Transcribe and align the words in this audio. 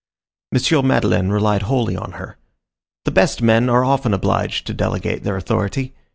M. 0.51 0.59
Madeleine 0.87 1.29
relied 1.29 1.61
wholly 1.61 1.95
on 1.95 2.13
her. 2.13 2.35
The 3.05 3.11
best 3.11 3.39
men 3.43 3.69
are 3.69 3.85
often 3.85 4.15
obliged 4.15 4.65
to 4.65 4.73
delegate 4.73 5.21
their 5.21 5.37
authority. 5.37 5.93